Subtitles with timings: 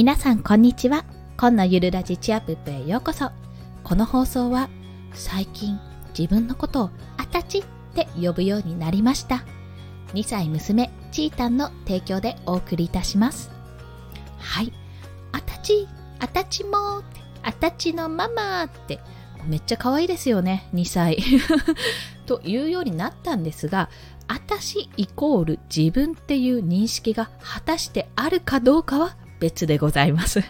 [0.00, 1.04] 皆さんこんにちは。
[1.36, 3.32] 今のゆるラジチアップへようこそ。
[3.84, 4.70] この放送は
[5.12, 5.78] 最近
[6.18, 9.44] 自分のことをあたちって呼ぶようになりました。
[10.14, 13.50] 2歳娘ちーたんの提供でお送りいたします。
[14.38, 14.72] はい。
[15.32, 15.86] あたち
[16.18, 17.02] あたちも
[17.42, 19.00] あたちのママって
[19.44, 21.18] めっちゃ可愛いですよね2歳。
[22.24, 23.90] というようになったんですが
[24.28, 30.42] あたしイコール自分っていう認識が果たしてあるかどうかは別でございます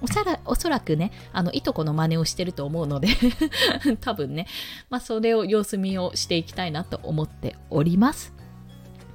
[0.00, 3.08] おそらおそらくね、あの、いとこの真似をしてると思うので
[4.02, 4.46] 多分ね、
[4.90, 8.34] まあ、それを様子見をしていきたいなと思っております。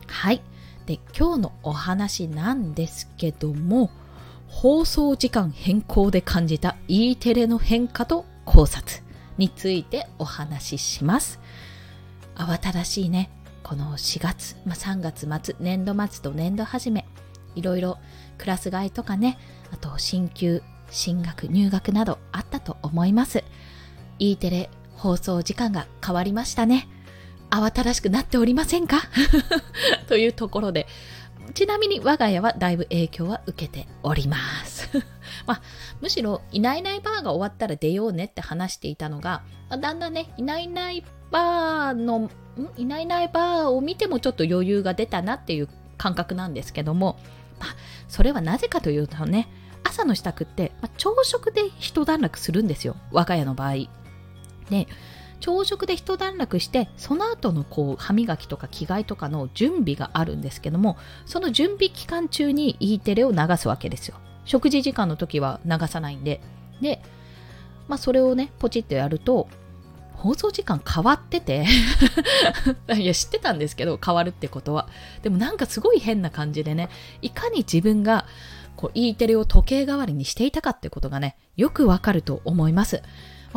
[0.07, 0.41] はい。
[0.87, 3.91] で、今日のお話なんですけども、
[4.47, 9.03] 放送時間変更で感じた E テレの変化と考察
[9.37, 11.39] についてお話しします。
[12.35, 13.29] 慌ただしいね、
[13.61, 17.05] この4月、まあ、3月末、年度末と年度始め、
[17.59, 17.97] いろいろ
[18.37, 19.37] クラス替えとかね、
[19.71, 23.43] あと進級、進学、入学などあったと思います。
[24.17, 26.87] E テレ放送時間が変わりましたね。
[27.51, 29.01] 慌ただしくなっておりませんか？
[30.07, 30.87] というところで、
[31.53, 34.89] ちなみに我が家はだいぶ影響は受けております。
[35.47, 35.61] まあ、
[35.99, 42.29] むしろ、いないいないバーが終わったら出ようねって話していたのが、まあ、だんだんね、いないいないバーの、ん？
[42.77, 47.17] いないいないバーを見てもちょっと余裕が出たなっていう感覚なんですけども、
[47.59, 47.75] まあ、
[48.07, 49.47] それはなぜかというとね、
[49.83, 52.95] 朝の支度って、まあ、朝食で一段落するんですよ。
[53.11, 53.73] 我が家の場合。
[54.69, 54.87] で、
[55.39, 64.17] 朝食で一段落して、その後のこう歯磨きとか着替えとかの準備があるんですけども、その準備期間中に E テレを流すわけですよ。
[64.45, 66.41] 食事時間の時は流さないんで。
[66.81, 67.01] で、
[67.87, 69.47] まあそれをね、ポチッとやると、
[70.19, 71.65] 放送時間変わってて。
[72.95, 74.87] いや知ってたんですけど変わるってことは。
[75.23, 76.89] でもなんかすごい変な感じでね
[77.21, 78.25] いかに自分が
[78.75, 83.01] こう E テレを時計代わりにしていたかってことがねよくわかると思います。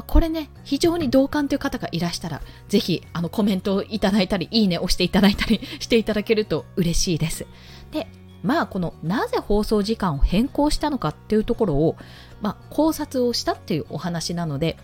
[0.07, 7.47] これね、非常に同感という方がいらしたら、ぜひ、あの、コメントをいただいたり、いいねを押していただいたり していただけると嬉しいです。
[7.91, 8.07] で、
[8.43, 11.97] まあ、この、なぜ放送時間を変更したのかっていうところを、
[12.41, 14.79] まあ、考察をしたっていうお話なので、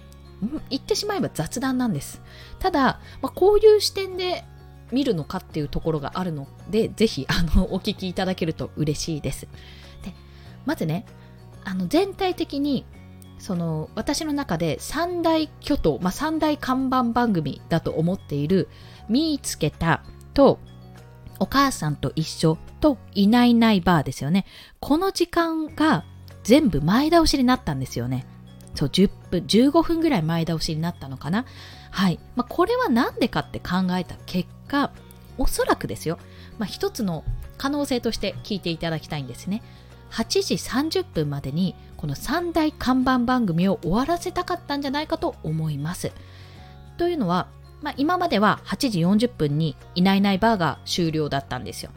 [0.71, 2.21] 言ってしまえば雑談なんです。
[2.59, 4.45] ただ、まあ、こういう視点で
[4.93, 9.47] 見るのかっていうところがあるので、ぜひ、あの、 お聞きいただけると嬉しいです。
[10.03, 10.15] で、
[10.65, 11.05] まずね、
[11.65, 12.85] あの、全体的に、
[13.39, 18.69] その、私の中で三大巨頭、まあ、三大看板番組だと思っている、
[19.09, 20.03] 見つけた
[20.35, 20.59] と、
[21.41, 24.45] お母さんと一緒と、いないいないバーですよね。
[24.81, 26.05] この時間が
[26.43, 28.27] 全部前倒しになったんですよね。
[28.79, 31.47] そう、10分、15分ぐらい前倒しになったのかな。
[31.91, 32.21] はい。
[32.37, 34.93] まあ、これは何でかって考えた結果、
[35.37, 36.19] おそらくですよ。
[36.59, 37.25] まあ、一つの
[37.57, 39.65] 可能性として聞いていただきたいんですね。
[40.13, 46.13] 8時30分までにこの3大看板番組を終わらせたかったんじゃないかと思います。
[46.99, 47.49] というのは、
[47.83, 51.91] まあ、今までは8時40分にいないいないバーが終了だったんですよ。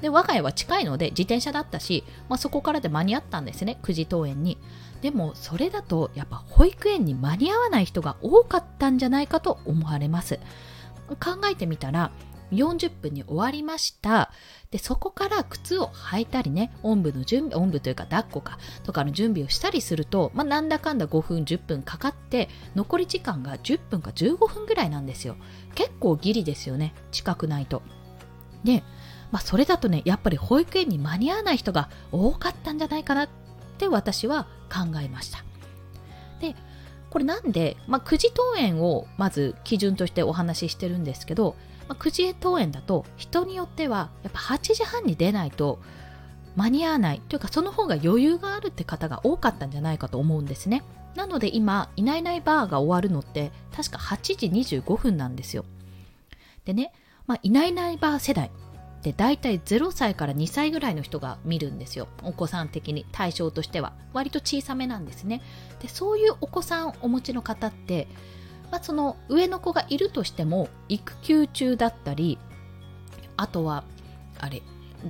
[0.00, 4.58] で我が家は近いので自転車だったし、まあ、そこからで間に合ったんですね9時登園に。
[5.02, 10.38] でもそれだとやっぱ保育園に間に合わない人が多かったんじゃないかと思われます。
[11.20, 12.10] 考えてみたら
[12.52, 14.30] 40分に終わりました。
[14.70, 25.36] でそこから靴を履いたりねおんぶの準備おんぶというか抱っこかとかの準備をしたりすると、まあ、なんだかんだ5分10分かかって残り時間が10分か15分ぐらいなんですよ。
[25.74, 27.82] 結構ギリですよね近くないと。
[28.66, 28.82] で
[29.30, 33.28] まあ、それだとねやっぱり保育園に間に合わない人が多かったんじゃないかなっ
[33.78, 35.44] て私は考えました。
[36.40, 36.54] で
[37.10, 41.56] これなんで、まあ、9時登園をまず基準としてお話ししてるんですけど、
[41.88, 45.78] まあ、9時登園だと人によってはやっぱ8時半に出ないと
[46.56, 50.82] 間に合わないというかその方が余裕があるって方が多かったんじゃないかと思うんですね。
[51.14, 55.64] なので今いないいないバーが終わるのって確か8時25分なんですよ。
[56.66, 56.92] でね、
[57.26, 62.08] まあ、いないいないバー世代って大体0歳から2歳ぐらいの人が見るんですよ。
[62.22, 63.92] お子さん的に対象としては。
[64.12, 65.42] 割と小さめなんですね。
[65.80, 68.08] でそういうお子さんをお持ちの方って、
[68.70, 72.38] まあ、その上の子がいるとしても育休中だったり
[73.36, 73.84] あとは
[74.38, 74.62] あれ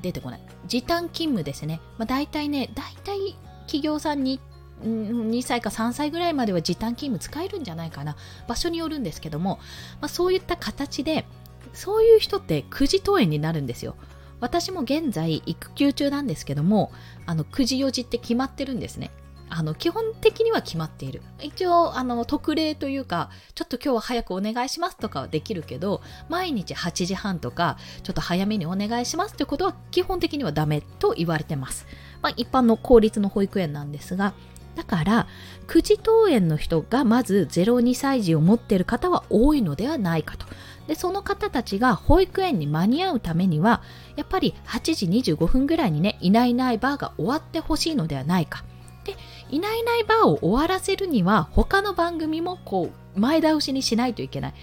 [0.02, 0.40] 出てこない。
[0.66, 3.36] 時短勤務ですね、まあ、大体ね大体
[3.66, 4.40] 企業さんに
[4.82, 8.16] 2歳か3歳ぐらいまでは時短勤務使えるんじゃないかな。
[8.46, 9.58] 場所によるんですけども、
[10.00, 11.24] まあ、そういった形で
[11.72, 13.96] そういう人って9時登園になるんですよ。
[14.40, 16.92] 私も現在育休中なんですけども、
[17.24, 19.10] あの9時4時って決まってるんですね。
[19.48, 31.86] あの基本的には決まっている一応あの特例というかちょっと今日は早くお願いしますとかはできるけど毎日8時半とかちょっと早めにお願いしますということは基本的にはダメと言われてます、
[32.22, 34.34] まあ、一般の公立の保育園なんですが
[34.76, 35.26] だから
[35.66, 40.46] 9時登園の人がまず02歳児を持っている方は多いのではないかと。
[40.86, 43.82] でその方たちが保育園に間に合うためには
[44.14, 48.64] やっぱり8時25分ぐらいにねいないいないバーが終わってほしいのではないか。
[49.04, 49.16] で
[49.50, 54.54] いないいないバーを終わらせるには他の番組もこう前倒しにしないといけない。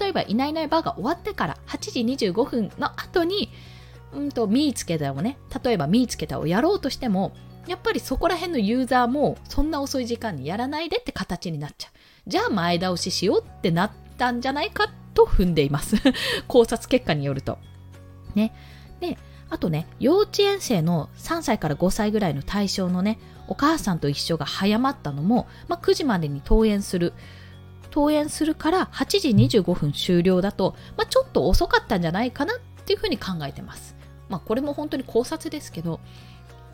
[0.00, 3.50] 例えばいないいないバーが終わってから8時25分の後に
[4.12, 7.32] うんと見つけたをね例えば見つけたをやろうとしても
[7.68, 12.30] やっぱりそこら辺のユーザーもそんな遅い時間にやらないでって形になっちゃう。
[12.30, 15.96] じゃあ前倒ししようってなったんじゃないかと踏んでいます。
[16.48, 17.58] 考察結果によると。
[18.34, 18.54] ね。
[19.00, 19.18] で
[19.50, 27.12] あとね幼稚園生の3歳から5歳ぐらいの対象のねお母さんと一緒が早まったのも、まあ、9時までに登園する。
[27.90, 33.96] 登園するから8時25分終了だと、まあ、ちょっと遅かったんじゃないかなっていうふうに考えてます。
[34.28, 36.00] まあ、これも本当に考察ですけど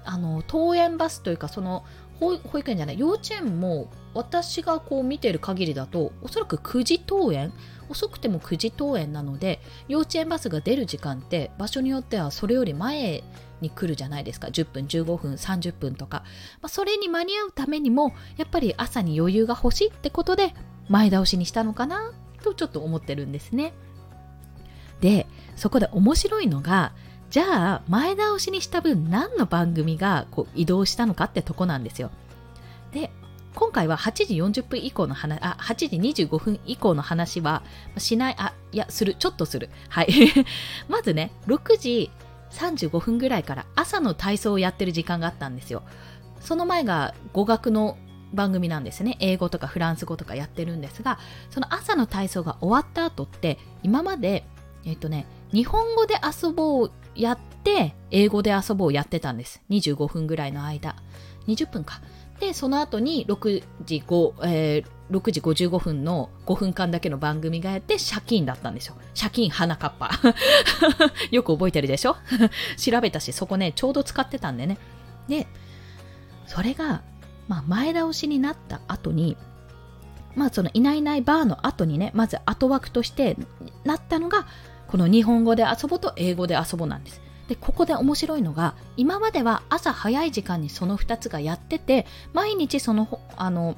[0.05, 1.85] あの登園バスというかその
[2.21, 7.53] 保育園じゃない幼稚園も私がこう見てる限りだとおそらく9時登園
[7.89, 13.25] 遅くても9時登園なので幼稚園バスが出る時間って場所によってはそれより前
[13.61, 14.49] に来るじゃないですか。
[14.49, 16.23] 10分15分30分とか、
[16.61, 20.55] まあ、それに間に合うためにもやっぱり朝に余裕が欲しいってことで
[20.89, 22.13] 前倒しにしたのかな
[22.43, 23.73] とちょっと思ってるんですね。
[25.01, 25.27] で
[25.57, 26.93] そこで面白いのが
[27.35, 32.13] じゃあ前倒しにした分何の番組がこう移動したのかってとこなんですよ。
[32.93, 33.11] で
[33.57, 37.65] 今回は8時40分以降の話、あ、8時25分以降の話は
[37.99, 39.69] しない、あ、いや、する、ちょっとする。
[39.89, 40.13] はい。
[40.89, 42.13] まずね、6時
[42.53, 45.83] 35分ぐらいから朝の体操をやってる時間があったんですよ。
[46.41, 47.97] その前が語学の
[48.33, 49.17] 番組なんですね。
[49.19, 51.19] 英語とかフランス語とかやってるんですが、
[51.51, 54.45] その朝の体操が終わった後って、今まで、
[54.85, 59.63] えっとね、日本語で遊ぼうやって英語で遊ぼうやってたんです。
[59.71, 60.97] 25分ぐらいの間。
[61.47, 62.01] 20分か。
[62.41, 68.97] でその後に6時 5,、えー、6時55分の5分間だけの番組がやって借金だったんですよ。
[69.19, 70.11] 借金花かっぱ。
[71.31, 72.17] よく覚えてるでしょ？
[72.77, 74.79] 調べたしそこねちょうど使ってたんでね。
[75.29, 75.47] で
[76.47, 77.03] それが、
[77.49, 79.37] まあ、前倒しになった後に
[80.35, 83.37] まあそのいないいないバーの後にねまず後枠として
[83.85, 84.47] なったのが
[84.95, 87.21] この日本語で遊ぼと英語で遊ぼなんです。
[87.49, 93.75] で、ここで面白いのが、今までは朝早い時間にその2つがやってて、毎日その、あの、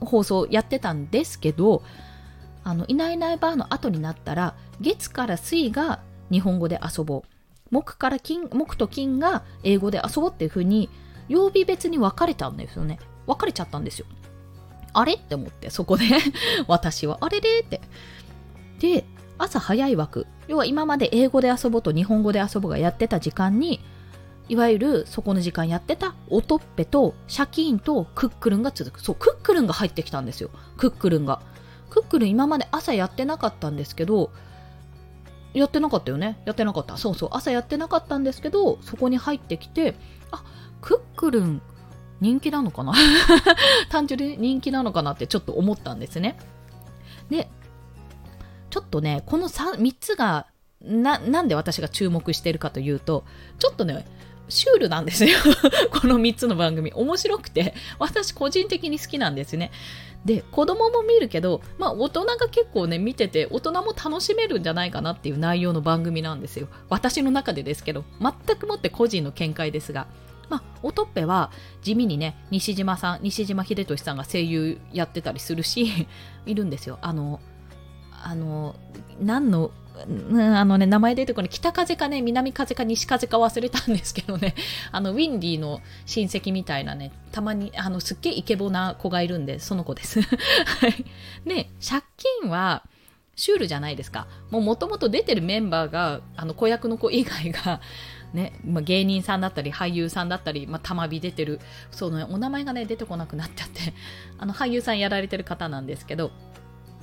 [0.00, 1.82] 放送やってたんですけど、
[2.62, 6.00] あの、いないいないばーの後になったら、月から水が
[6.30, 7.28] 日本語で遊ぼう。
[7.70, 10.88] 木から金、木と金が英語で遊ぼうっていう風に、
[11.28, 13.00] 曜日別に分かれたんですよね。
[13.26, 14.06] 分かれちゃったんですよ。
[14.94, 15.12] あれ？
[15.12, 16.06] って思って、そこで
[16.68, 17.60] 私は、あれれ？
[17.60, 17.82] って。
[18.78, 19.04] で、
[19.38, 20.26] 朝早い枠。
[20.48, 23.80] 要は今まで英語で遊ぼうと日本語で遊ぼうがやってた時間に
[24.48, 29.00] いわゆるそこの時間やってたおとっぺとシャキーンとクックルンが続く。
[29.02, 30.50] そうクックルンが入ってきたんですよ。
[30.76, 31.40] クックルンが。
[31.90, 34.30] クックルン今まで朝やってなかったんですけど
[35.52, 36.40] やってなかったよね。
[36.44, 36.96] やってなかった。
[36.96, 39.94] そうそう朝やってなかったんですけどそこに入ってきて
[40.30, 40.42] あ
[40.80, 41.62] クックルン
[42.20, 42.92] 人気なのかな？
[43.90, 46.36] 単純に人気なのかなってちょっと思ったんですね。
[47.30, 47.48] で
[48.74, 50.48] ちょっとね、この 3, 3つが
[50.82, 53.22] な、なんで私が注目してるかというと、
[53.60, 54.04] ちょっとね、
[54.48, 55.38] シュールなんですよ
[55.94, 56.92] この3つの番組。
[56.92, 59.70] 面白くて、私個人的に好きなんですね。
[60.24, 66.66] で、子供も見るけど、まあ大人が結構ね、見てて、大人も楽しめるんじゃないかなっていう内容の番組なんですよ。
[66.88, 70.08] 私の中でですけど、全くもって個人の見解ですが。
[70.48, 76.08] まあ、おとっぺは地味にね、西島さん、西島秀俊さんが声優やってたりするし、
[76.44, 76.98] いるんですよ。
[77.02, 77.40] あの、
[78.24, 78.74] あの
[79.20, 81.48] 何のあのね、名前出てこない。
[81.48, 84.56] 北風かね、南風か西風か忘れたんですけどね、
[84.90, 90.20] あの、ウィンディの親戚みたいなね、たまに、あの、すっげえイケボな子がいるんで、その子です。
[90.20, 91.04] はい。
[91.46, 92.02] で、借
[92.40, 92.82] 金は、
[93.36, 94.26] シュールじゃないですか。
[94.50, 97.80] もう元々出てるメンバーが、あの、子役の子以外が、
[98.32, 101.60] ね、まあ、芸人さんだったり、俳優さんだったり、まあ、たまび出てる、
[101.92, 103.94] その、お名前がね、出てこなくなっちゃって、
[104.38, 106.32] あの、俳優さんやられてる方なんですけど、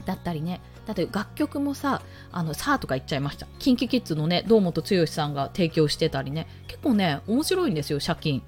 [0.05, 0.61] だったりね。
[0.85, 3.47] だって楽曲もさあのさあとか言っちゃいました。
[3.59, 6.47] KinKiKids のね堂本剛さんが提供してたりね。
[6.67, 8.43] 結構ね面白いんですよ借金。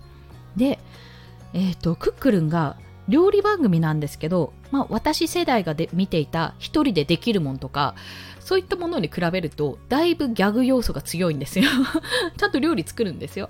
[0.56, 0.80] で
[1.54, 7.96] えっ、ー、とクックルンが料理番組なんですけど、まあ、私世代がで見ていた一人でできるもんとか
[8.40, 11.70] そういったものに比べるとだいぶギャグ要素が強いんですよ。
[12.38, 13.50] ちゃんと料理作るんですよ。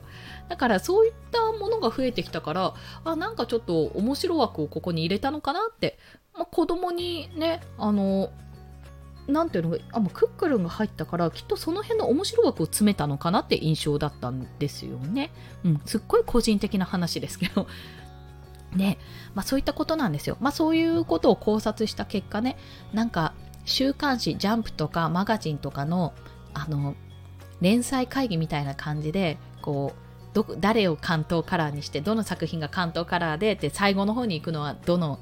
[0.50, 2.74] だからそういったものが増えてきたから
[3.06, 5.98] あなんかちょっと面白枠をここに入れたのかなって、
[6.36, 8.32] まあ、子供にねあの
[9.28, 15.32] なんていうのあクックルンが入ったからきっとその辺の面白枠を詰めたのかなって印象だったんですよね。
[15.64, 17.68] うん、すっごい個人的な話ですけど。
[18.74, 18.98] ね、
[19.36, 20.36] まあそういったことなんですよ。
[20.42, 22.58] まあそういうことを考察した結果ね、
[22.92, 23.34] なんか
[23.66, 26.14] 週刊誌、ジャンプとかマガジンとかの、
[26.56, 26.96] あの、
[27.62, 35.20] 連載会議みたいな感じで、こう、ど誰を関東カラーにしてどの作品が関東カラーでって最後の方に行くのはどの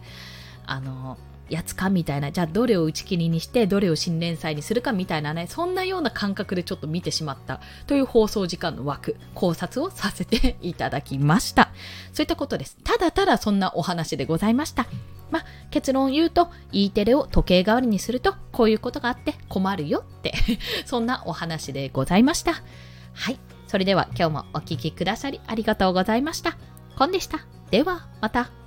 [0.71, 1.17] あの
[1.49, 11.71] やつかみたいな、じゃあどれを打ち切りにして、どれを新連載にするかみたいなね、そんなような感覚でちょっと見てしまったという放送時間の枠、考察をさせていただきました。
[12.13, 12.77] そういったことです。
[12.83, 14.87] ただただそんなお話でございました。
[15.29, 20.33] まあ、結論を言うと、E テレを時計代わりにすると、こういうことがあって困るよって
[20.85, 22.53] そんなお話でございました。
[23.13, 23.39] はい。
[23.67, 26.57] それでは今日もお聴きくださりありがとうございました。
[26.97, 27.39] コンでした。
[27.71, 28.60] では、また。